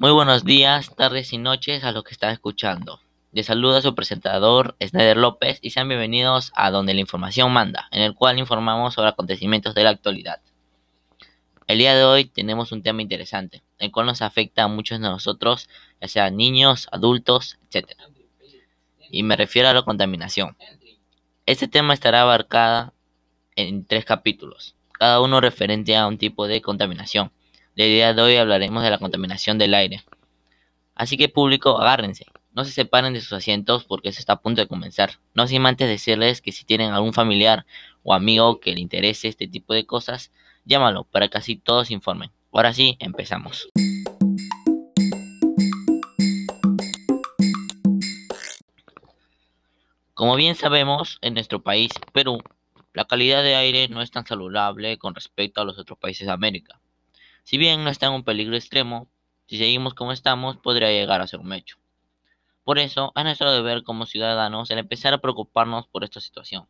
[0.00, 3.02] Muy buenos días, tardes y noches a los que están escuchando.
[3.32, 8.00] Les saluda su presentador, Snyder López, y sean bienvenidos a Donde la Información Manda, en
[8.00, 10.40] el cual informamos sobre acontecimientos de la actualidad.
[11.66, 15.06] El día de hoy tenemos un tema interesante, el cual nos afecta a muchos de
[15.06, 15.68] nosotros,
[16.00, 17.90] ya sean niños, adultos, etc.
[19.10, 20.56] Y me refiero a la contaminación.
[21.44, 22.94] Este tema estará abarcada
[23.54, 27.32] en tres capítulos, cada uno referente a un tipo de contaminación.
[27.80, 30.04] El día de hoy hablaremos de la contaminación del aire.
[30.94, 32.26] Así que público, agárrense.
[32.52, 35.12] No se separen de sus asientos porque se está a punto de comenzar.
[35.32, 37.64] No sin antes decirles que si tienen algún familiar
[38.02, 40.30] o amigo que le interese este tipo de cosas,
[40.66, 42.30] llámalo para que así todos informen.
[42.52, 43.70] Ahora sí, empezamos.
[50.12, 52.42] Como bien sabemos, en nuestro país, Perú,
[52.92, 56.32] la calidad de aire no es tan saludable con respecto a los otros países de
[56.34, 56.78] América.
[57.44, 59.08] Si bien no está en un peligro extremo,
[59.46, 61.76] si seguimos como estamos, podría llegar a ser un hecho.
[62.64, 66.68] Por eso, es nuestro deber como ciudadanos el empezar a preocuparnos por esta situación.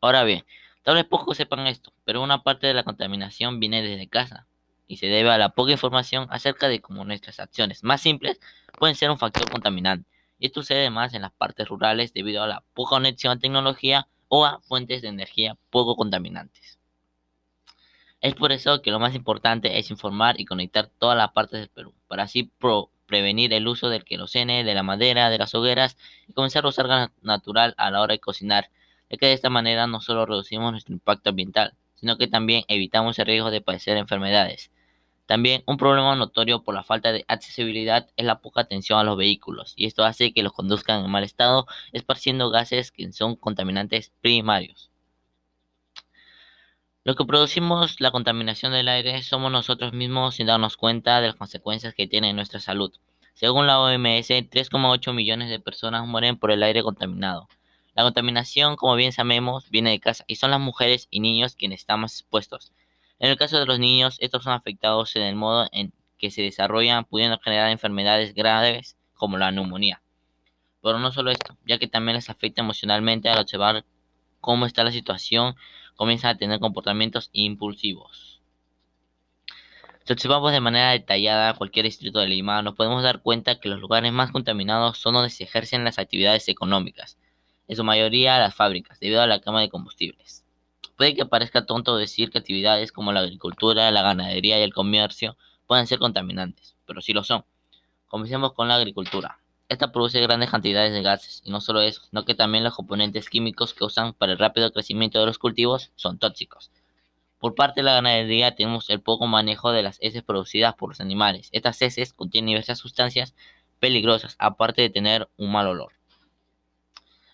[0.00, 0.46] Ahora bien,
[0.84, 4.46] tal vez pocos sepan esto, pero una parte de la contaminación viene desde casa
[4.86, 8.40] y se debe a la poca información acerca de cómo nuestras acciones más simples
[8.78, 10.08] pueden ser un factor contaminante.
[10.40, 14.46] Esto sucede más en las partes rurales debido a la poca conexión a tecnología o
[14.46, 16.77] a fuentes de energía poco contaminantes.
[18.20, 21.68] Es por eso que lo más importante es informar y conectar todas las partes del
[21.68, 22.50] Perú, para así
[23.06, 26.88] prevenir el uso del querosene, de la madera, de las hogueras y comenzar a usar
[26.88, 28.70] gas natural a la hora de cocinar,
[29.08, 33.18] ya que de esta manera no solo reducimos nuestro impacto ambiental, sino que también evitamos
[33.20, 34.72] el riesgo de padecer enfermedades.
[35.26, 39.16] También un problema notorio por la falta de accesibilidad es la poca atención a los
[39.16, 44.12] vehículos, y esto hace que los conduzcan en mal estado, esparciendo gases que son contaminantes
[44.22, 44.90] primarios.
[47.08, 51.36] Lo que producimos la contaminación del aire somos nosotros mismos sin darnos cuenta de las
[51.36, 52.92] consecuencias que tiene en nuestra salud.
[53.32, 57.48] Según la OMS, 3,8 millones de personas mueren por el aire contaminado.
[57.94, 61.80] La contaminación, como bien sabemos, viene de casa y son las mujeres y niños quienes
[61.80, 62.74] están más expuestos.
[63.18, 66.42] En el caso de los niños, estos son afectados en el modo en que se
[66.42, 70.02] desarrollan, pudiendo generar enfermedades graves como la neumonía.
[70.82, 73.86] Pero no solo esto, ya que también les afecta emocionalmente al observar
[74.40, 75.54] cómo está la situación
[75.96, 78.40] comienzan a tener comportamientos impulsivos.
[80.04, 83.78] Si observamos de manera detallada cualquier distrito de Lima, nos podemos dar cuenta que los
[83.78, 87.18] lugares más contaminados son donde se ejercen las actividades económicas,
[87.66, 90.46] en su mayoría las fábricas, debido a la quema de combustibles.
[90.96, 95.36] Puede que parezca tonto decir que actividades como la agricultura, la ganadería y el comercio
[95.66, 97.44] pueden ser contaminantes, pero sí lo son.
[98.06, 99.38] Comencemos con la agricultura.
[99.68, 103.28] Esta produce grandes cantidades de gases, y no solo eso, sino que también los componentes
[103.28, 106.70] químicos que usan para el rápido crecimiento de los cultivos son tóxicos.
[107.38, 111.00] Por parte de la ganadería tenemos el poco manejo de las heces producidas por los
[111.00, 111.50] animales.
[111.52, 113.34] Estas heces contienen diversas sustancias
[113.78, 115.92] peligrosas, aparte de tener un mal olor.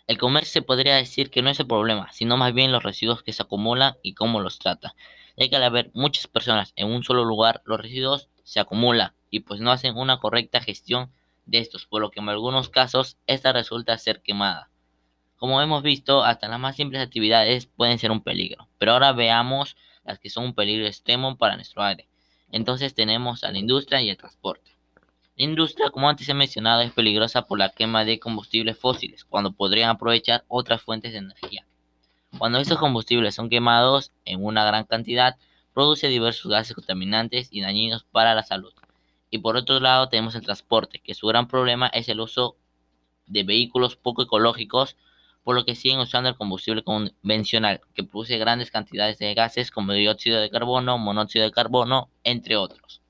[0.08, 3.22] El comercio se podría decir que no es el problema, sino más bien los residuos
[3.22, 4.94] que se acumulan y cómo los trata.
[5.36, 9.40] Ya que al haber muchas personas en un solo lugar, los residuos se acumulan y
[9.40, 11.10] pues no hacen una correcta gestión
[11.46, 14.70] de estos, por lo que en algunos casos esta resulta ser quemada.
[15.36, 19.76] Como hemos visto, hasta las más simples actividades pueden ser un peligro, pero ahora veamos
[20.04, 22.08] las que son un peligro extremo para nuestro aire.
[22.50, 24.74] Entonces tenemos a la industria y el transporte.
[25.36, 29.52] La industria, como antes he mencionado, es peligrosa por la quema de combustibles fósiles, cuando
[29.52, 31.66] podrían aprovechar otras fuentes de energía.
[32.38, 35.36] Cuando estos combustibles son quemados en una gran cantidad,
[35.72, 38.72] produce diversos gases contaminantes y dañinos para la salud.
[39.34, 42.56] Y por otro lado tenemos el transporte, que su gran problema es el uso
[43.26, 44.96] de vehículos poco ecológicos,
[45.42, 49.92] por lo que siguen usando el combustible convencional, que produce grandes cantidades de gases como
[49.92, 53.02] dióxido de carbono, monóxido de carbono, entre otros.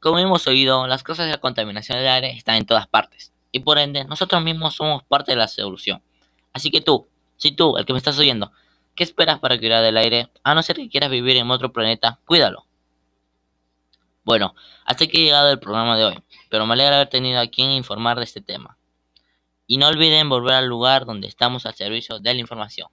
[0.00, 3.60] Como hemos oído, las causas de la contaminación del aire están en todas partes, y
[3.60, 6.02] por ende nosotros mismos somos parte de la solución.
[6.52, 7.08] Así que tú,
[7.38, 8.52] si tú, el que me estás oyendo,
[8.94, 10.30] ¿qué esperas para cuidar del aire?
[10.42, 12.66] A no ser que quieras vivir en otro planeta, cuídalo.
[14.24, 14.54] Bueno,
[14.84, 17.70] hasta aquí ha llegado el programa de hoy, pero me alegra haber tenido a quien
[17.70, 18.76] informar de este tema.
[19.66, 22.88] Y no olviden volver al lugar donde estamos al servicio de la información.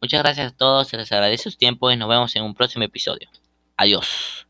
[0.00, 2.84] Muchas gracias a todos, se les agradece su tiempo y nos vemos en un próximo
[2.84, 3.28] episodio.
[3.76, 4.46] Adiós.